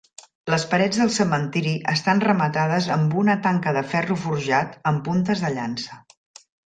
[0.51, 5.53] Les parets del cementiri estan rematades amb una tanca de ferro forjat amb puntes de
[5.59, 6.01] llança.